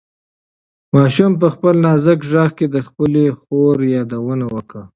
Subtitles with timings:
[0.95, 4.83] ماشوم په خپل نازک غږ کې د خپلې خور یادونه وکړه.